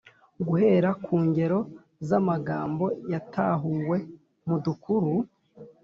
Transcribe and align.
-guhera 0.39 0.89
ku 1.03 1.15
ngero 1.27 1.59
z’amagambo 2.07 2.85
yatahuwe 3.13 3.97
mu 4.47 4.57
dukuru, 4.65 5.11